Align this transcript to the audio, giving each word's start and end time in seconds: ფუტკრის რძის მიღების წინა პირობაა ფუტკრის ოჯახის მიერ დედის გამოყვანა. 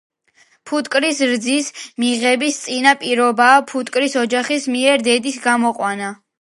ფუტკრის 0.69 1.19
რძის 1.31 1.67
მიღების 2.05 2.57
წინა 2.63 2.95
პირობაა 3.03 3.61
ფუტკრის 3.73 4.19
ოჯახის 4.25 4.69
მიერ 4.79 5.09
დედის 5.13 5.43
გამოყვანა. 5.49 6.13